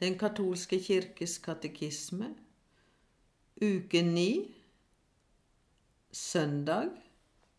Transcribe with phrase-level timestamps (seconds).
[0.00, 2.34] Den katolske kirkes katekisme,
[3.62, 4.54] uke 9,
[6.12, 6.88] søndag,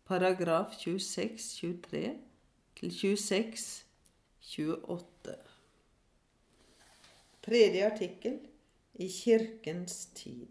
[0.06, 2.18] paragraf 26-23
[2.78, 5.36] til 26-28.
[7.42, 8.40] Tredje artikkel
[8.94, 10.48] i Kirkens tid.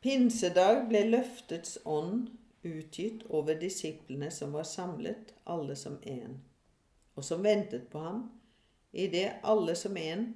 [0.00, 2.28] Pinsedag ble løftets ånd
[2.66, 6.42] utgitt over disiplene som var samlet, alle som én,
[7.14, 8.41] og som ventet på ham,
[8.92, 10.26] idet alle som en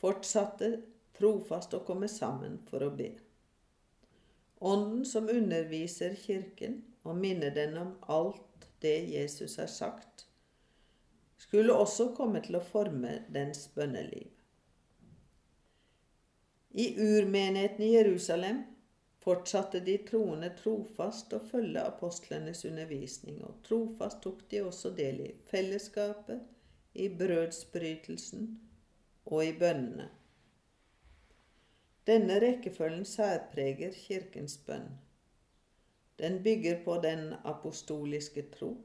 [0.00, 0.72] fortsatte
[1.18, 3.12] trofast å komme sammen for å be.
[4.62, 10.26] Ånden som underviser Kirken og minner den om alt det Jesus har sagt,
[11.38, 14.30] skulle også komme til å forme dens bønneliv.
[16.72, 18.62] I urmenigheten i Jerusalem
[19.22, 25.28] fortsatte de troende trofast å følge apostlenes undervisning, og trofast tok de også del i
[25.50, 26.40] fellesskapet,
[26.94, 28.60] i brødsbrytelsen
[29.26, 30.08] og i bønnene.
[32.06, 34.88] Denne rekkefølgen særpreger Kirkens bønn.
[36.18, 38.76] Den bygger på den apostoliske tro,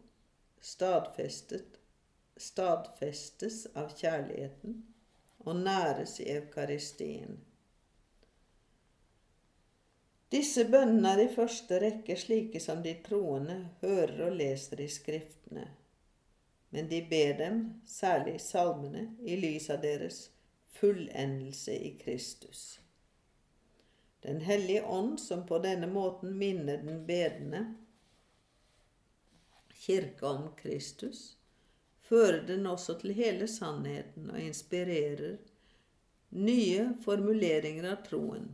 [2.37, 4.85] stadfestes av kjærligheten
[5.39, 7.39] og næres i eukaristien.
[10.31, 15.67] Disse bønnene er i første rekke slike som de troende hører og leser i Skriftene,
[16.69, 20.31] men de ber dem, særlig salmene, i lys av deres
[20.79, 22.79] fullendelse i Kristus.
[24.23, 27.63] Den hellige ånd, som på denne måten minner den bedende
[29.73, 31.37] kirke om Kristus,
[32.01, 35.37] fører den også til hele sannheten og inspirerer
[36.29, 38.49] nye formuleringer av troen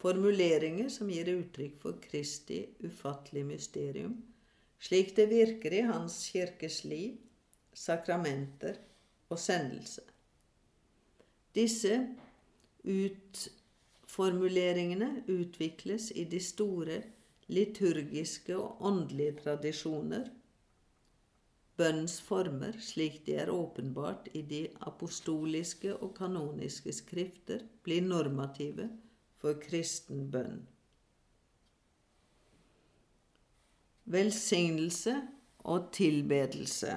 [0.00, 4.16] formuleringer som gir uttrykk for Kristi ufattelige mysterium,
[4.80, 7.16] slik det virker i Hans kirkes liv,
[7.76, 8.74] sakramenter
[9.30, 10.02] og sendelse.
[11.54, 12.08] Disse
[12.86, 17.02] utformuleringene utvikles i de store
[17.50, 20.30] liturgiske og åndelige tradisjoner,
[21.80, 28.90] bønnens former slik de er åpenbart i de apostoliske og kanoniske skrifter, blir normative
[29.40, 30.60] for kristen bønn.
[34.10, 35.14] Velsignelse
[35.58, 36.96] og tilbedelse.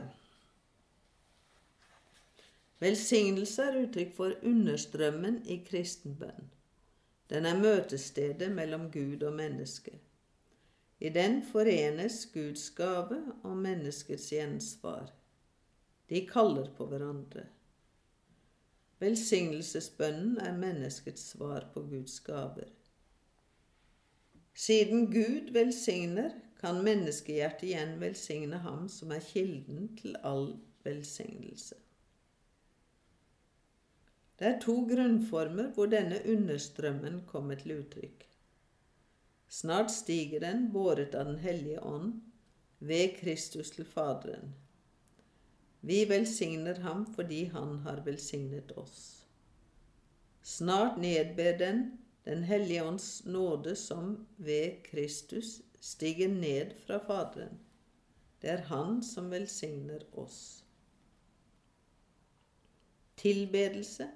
[2.81, 6.47] Velsignelse er uttrykk for understrømmen i kristen bønn.
[7.29, 9.93] Den er møtestedet mellom Gud og menneske.
[10.99, 15.11] I den forenes Guds gave og menneskets gjensvar.
[16.09, 17.43] De kaller på hverandre.
[19.03, 22.71] Velsignelsesbønnen er menneskets svar på Guds gaver.
[24.53, 26.31] Siden Gud velsigner,
[26.63, 30.53] kan menneskehjertet igjen velsigne ham som er kilden til all
[30.85, 31.75] velsignelse.
[34.39, 38.23] Det er to grunnformer hvor denne understrømmen kommer til uttrykk.
[39.51, 42.21] Snart stiger den, båret av Den hellige ånd,
[42.79, 44.55] ved Kristus til Faderen.
[45.81, 49.27] Vi velsigner ham fordi han har velsignet oss.
[50.41, 51.83] Snart nedber den
[52.25, 57.59] Den hellige ånds nåde som ved Kristus stiger ned fra Faderen.
[58.41, 60.63] Det er Han som velsigner oss.
[63.19, 64.07] Tilbedelse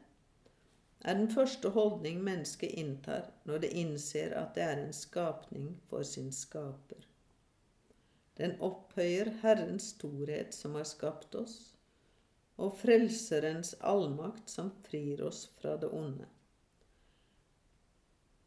[1.02, 6.08] er den første holdning mennesket inntar når det innser at det er en skapning for
[6.08, 7.04] sin skaper.
[8.38, 11.58] Den opphøyer Herrens storhet som har skapt oss,
[12.58, 16.28] og Frelserens allmakt som frir oss fra det onde.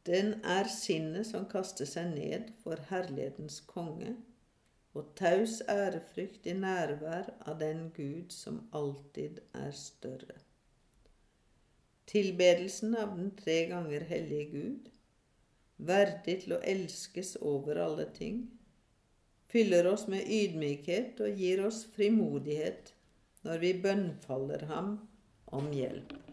[0.07, 4.15] Den er sinnet som kaster seg ned for herlighetens konge,
[4.97, 10.39] og taus ærefrykt i nærvær av den Gud som alltid er større.
[12.11, 14.89] Tilbedelsen av den tre ganger hellige Gud,
[15.77, 18.41] verdig til å elskes over alle ting,
[19.53, 22.95] fyller oss med ydmykhet og gir oss frimodighet
[23.47, 24.97] når vi bønnfaller ham
[25.55, 26.30] om hjelp.